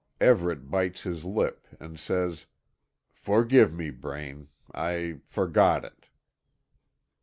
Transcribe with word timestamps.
Everet 0.19 0.71
bites 0.71 1.03
his 1.03 1.23
lip, 1.25 1.67
and 1.79 1.99
says: 1.99 2.47
"Forgive 3.11 3.71
me, 3.71 3.91
Braine. 3.91 4.47
I 4.73 5.19
forgot 5.27 5.85
it." 5.85 6.07